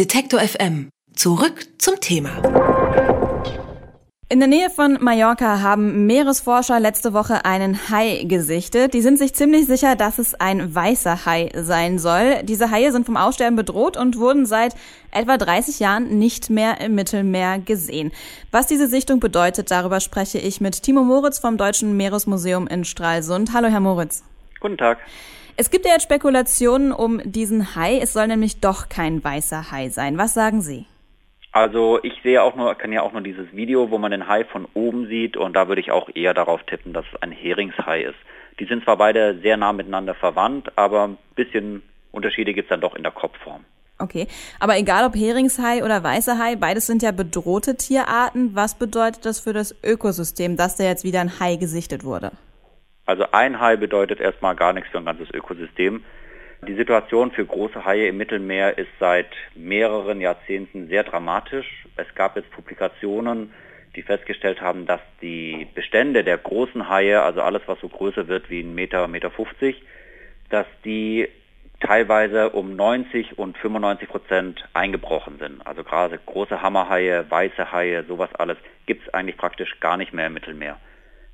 [0.00, 0.88] Detektor FM.
[1.14, 2.30] Zurück zum Thema.
[4.30, 8.94] In der Nähe von Mallorca haben Meeresforscher letzte Woche einen Hai gesichtet.
[8.94, 12.42] Die sind sich ziemlich sicher, dass es ein weißer Hai sein soll.
[12.44, 14.74] Diese Haie sind vom Aussterben bedroht und wurden seit
[15.10, 18.10] etwa 30 Jahren nicht mehr im Mittelmeer gesehen.
[18.50, 23.52] Was diese Sichtung bedeutet, darüber spreche ich mit Timo Moritz vom Deutschen Meeresmuseum in Stralsund.
[23.52, 24.24] Hallo, Herr Moritz.
[24.60, 24.96] Guten Tag.
[25.60, 27.98] Es gibt ja jetzt Spekulationen um diesen Hai.
[27.98, 30.16] Es soll nämlich doch kein weißer Hai sein.
[30.16, 30.86] Was sagen Sie?
[31.52, 34.46] Also ich sehe auch nur, kann ja auch nur dieses Video, wo man den Hai
[34.46, 38.04] von oben sieht und da würde ich auch eher darauf tippen, dass es ein Heringshai
[38.04, 38.16] ist.
[38.58, 42.80] Die sind zwar beide sehr nah miteinander verwandt, aber ein bisschen Unterschiede gibt es dann
[42.80, 43.66] doch in der Kopfform.
[43.98, 44.28] Okay,
[44.60, 48.54] aber egal ob Heringshai oder weißer Hai, beides sind ja bedrohte Tierarten.
[48.54, 52.32] Was bedeutet das für das Ökosystem, dass da jetzt wieder ein Hai gesichtet wurde?
[53.06, 56.04] Also ein Hai bedeutet erstmal gar nichts für ein ganzes Ökosystem.
[56.66, 61.86] Die Situation für große Haie im Mittelmeer ist seit mehreren Jahrzehnten sehr dramatisch.
[61.96, 63.52] Es gab jetzt Publikationen,
[63.96, 68.50] die festgestellt haben, dass die Bestände der großen Haie, also alles, was so größer wird
[68.50, 69.82] wie ein Meter, Meter 50,
[70.50, 71.28] dass die
[71.80, 75.66] teilweise um 90 und 95 Prozent eingebrochen sind.
[75.66, 80.26] Also gerade große Hammerhaie, weiße Haie, sowas alles gibt es eigentlich praktisch gar nicht mehr
[80.26, 80.78] im Mittelmeer.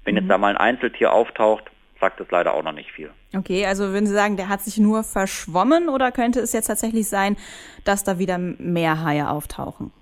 [0.07, 0.21] Wenn mhm.
[0.21, 1.65] jetzt da mal ein Einzeltier auftaucht,
[2.01, 3.11] sagt es leider auch noch nicht viel.
[3.35, 7.09] Okay, also würden Sie sagen, der hat sich nur verschwommen oder könnte es jetzt tatsächlich
[7.09, 7.37] sein,
[7.85, 9.93] dass da wieder mehr Haie auftauchen?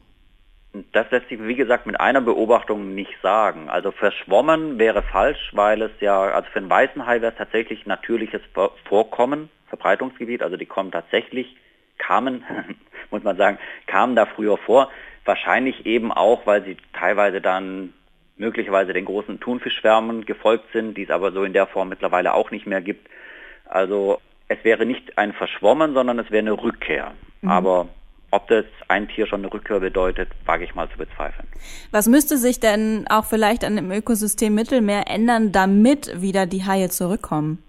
[0.93, 3.69] Das lässt sich, wie gesagt, mit einer Beobachtung nicht sagen.
[3.69, 7.87] Also verschwommen wäre falsch, weil es ja, also für einen weißen Hai wäre es tatsächlich
[7.87, 8.43] natürliches
[8.89, 11.57] Vorkommen, Verbreitungsgebiet, also die kommen tatsächlich,
[11.99, 12.45] kamen,
[13.11, 14.91] muss man sagen, kamen da früher vor.
[15.25, 17.95] Wahrscheinlich eben auch, weil sie teilweise dann
[18.37, 22.51] möglicherweise den großen Thunfischschwärmen gefolgt sind, die es aber so in der Form mittlerweile auch
[22.51, 23.09] nicht mehr gibt.
[23.67, 27.13] Also es wäre nicht ein Verschwommen, sondern es wäre eine Rückkehr.
[27.43, 27.51] Mhm.
[27.51, 27.89] Aber
[28.31, 31.47] ob das ein Tier schon eine Rückkehr bedeutet, wage ich mal zu bezweifeln.
[31.93, 36.89] Was müsste sich denn auch vielleicht an dem Ökosystem Mittelmeer ändern, damit wieder die Haie
[36.89, 37.64] zurückkommen?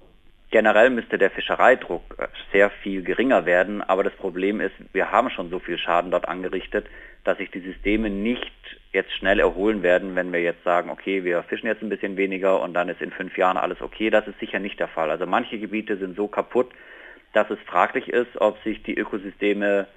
[0.56, 5.30] Generell müsste der Fischereidruck äh, sehr viel geringer werden, aber das Problem ist, wir haben
[5.30, 6.88] schon so viel Schaden dort angerichtet,
[7.26, 8.54] dass sich die Systeme nicht
[8.94, 12.62] jetzt schnell erholen werden, wenn wir jetzt sagen, okay, wir fischen jetzt ein bisschen weniger
[12.62, 14.10] und dann ist in fünf Jahren alles okay.
[14.10, 15.12] Das ist sicher nicht der Fall.
[15.12, 16.72] Also manche Gebiete sind so kaputt,
[17.34, 19.88] dass es fraglich ist, ob sich die Ökosysteme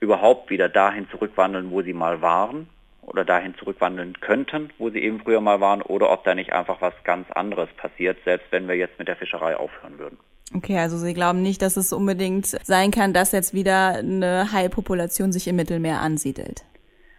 [0.00, 2.66] überhaupt wieder dahin zurückwandeln, wo sie mal waren
[3.12, 6.80] oder dahin zurückwandeln könnten, wo sie eben früher mal waren, oder ob da nicht einfach
[6.80, 10.18] was ganz anderes passiert, selbst wenn wir jetzt mit der Fischerei aufhören würden.
[10.54, 15.32] Okay, also Sie glauben nicht, dass es unbedingt sein kann, dass jetzt wieder eine Haipopulation
[15.32, 16.64] sich im Mittelmeer ansiedelt?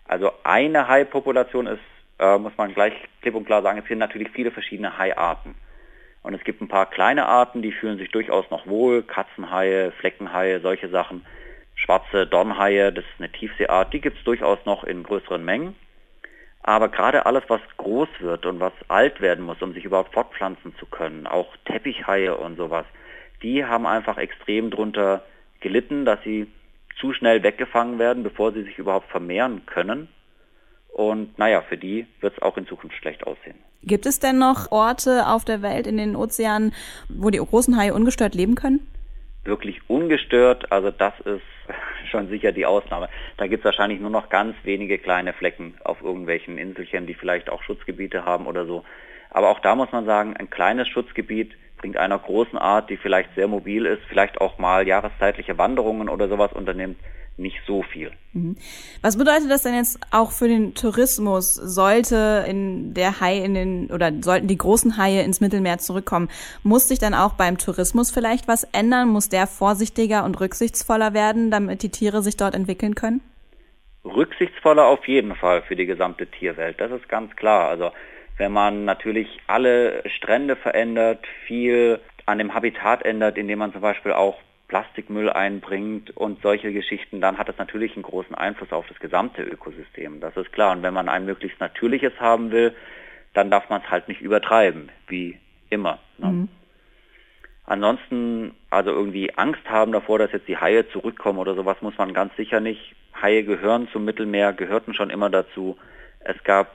[0.06, 1.80] Also eine Haipopulation ist,
[2.20, 5.56] äh, muss man gleich klipp und klar sagen, es sind natürlich viele verschiedene Haiarten.
[6.22, 10.60] Und es gibt ein paar kleine Arten, die fühlen sich durchaus noch wohl, Katzenhaie, Fleckenhaie,
[10.62, 11.26] solche Sachen.
[11.84, 15.76] Schwarze Dornhaie, das ist eine Tiefseeart, die gibt es durchaus noch in größeren Mengen.
[16.62, 20.74] Aber gerade alles, was groß wird und was alt werden muss, um sich überhaupt fortpflanzen
[20.78, 22.86] zu können, auch Teppichhaie und sowas,
[23.42, 25.24] die haben einfach extrem drunter
[25.60, 26.48] gelitten, dass sie
[27.02, 30.08] zu schnell weggefangen werden, bevor sie sich überhaupt vermehren können.
[30.94, 33.58] Und naja, für die wird es auch in Zukunft schlecht aussehen.
[33.82, 36.74] Gibt es denn noch Orte auf der Welt, in den Ozeanen,
[37.10, 38.88] wo die großen Haie ungestört leben können?
[39.46, 41.42] Wirklich ungestört, also das ist
[42.12, 43.10] schon sicher die Ausnahme.
[43.38, 47.50] Da gibt es wahrscheinlich nur noch ganz wenige kleine Flecken auf irgendwelchen Inselchen, die vielleicht
[47.50, 48.84] auch Schutzgebiete haben oder so.
[49.30, 53.36] Aber auch da muss man sagen, ein kleines Schutzgebiet bringt einer großen Art, die vielleicht
[53.36, 56.98] sehr mobil ist, vielleicht auch mal jahreszeitliche Wanderungen oder sowas unternimmt,
[57.36, 58.14] nicht so viel.
[58.32, 58.56] Mhm.
[59.02, 61.56] Was bedeutet das denn jetzt auch für den Tourismus?
[61.56, 66.30] Sollte in der Hai in den oder sollten die großen Haie ins Mittelmeer zurückkommen,
[66.64, 69.10] muss sich dann auch beim Tourismus vielleicht was ändern?
[69.10, 73.20] Muss der vorsichtiger und rücksichtsvoller werden, damit die Tiere sich dort entwickeln können?
[74.06, 77.68] Rücksichtsvoller auf jeden Fall für die gesamte Tierwelt, das ist ganz klar.
[77.68, 77.92] Also
[78.38, 84.14] wenn man natürlich alle Strände verändert, viel an dem Habitat ändert, indem man zum Beispiel
[84.14, 88.98] auch Plastikmüll einbringt und solche Geschichten, dann hat das natürlich einen großen Einfluss auf das
[89.00, 90.20] gesamte Ökosystem.
[90.20, 90.72] Das ist klar.
[90.72, 92.74] Und wenn man ein möglichst natürliches haben will,
[93.34, 95.38] dann darf man es halt nicht übertreiben, wie
[95.70, 96.00] immer.
[96.18, 96.28] Ne?
[96.28, 96.50] Mhm.
[97.66, 102.14] Ansonsten, also irgendwie Angst haben davor, dass jetzt die Haie zurückkommen oder sowas, muss man
[102.14, 102.96] ganz sicher nicht.
[103.22, 105.78] Haie gehören zum Mittelmeer, gehörten schon immer dazu.
[106.20, 106.72] Es gab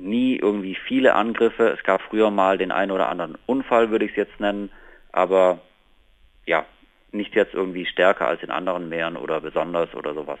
[0.00, 1.68] nie irgendwie viele Angriffe.
[1.68, 4.70] Es gab früher mal den einen oder anderen Unfall, würde ich es jetzt nennen,
[5.12, 5.60] aber
[6.46, 6.64] ja,
[7.12, 10.38] nicht jetzt irgendwie stärker als in anderen Meeren oder besonders oder sowas.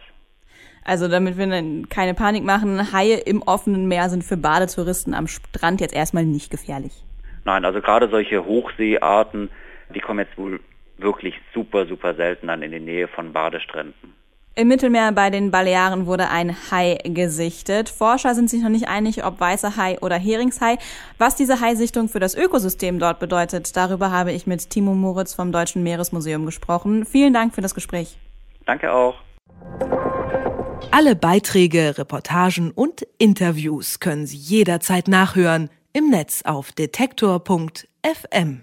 [0.84, 5.80] Also damit wir keine Panik machen, Haie im offenen Meer sind für Badetouristen am Strand
[5.80, 7.04] jetzt erstmal nicht gefährlich.
[7.44, 9.50] Nein, also gerade solche Hochseearten,
[9.94, 10.60] die kommen jetzt wohl
[10.96, 14.14] wirklich super, super selten dann in die Nähe von Badestränden.
[14.56, 17.88] Im Mittelmeer bei den Balearen wurde ein Hai gesichtet.
[17.88, 20.76] Forscher sind sich noch nicht einig, ob weißer Hai oder Heringshai.
[21.18, 25.52] Was diese Haisichtung für das Ökosystem dort bedeutet, darüber habe ich mit Timo Moritz vom
[25.52, 27.06] Deutschen Meeresmuseum gesprochen.
[27.06, 28.18] Vielen Dank für das Gespräch.
[28.66, 29.14] Danke auch.
[30.90, 38.62] Alle Beiträge, Reportagen und Interviews können Sie jederzeit nachhören im Netz auf detektor.fm.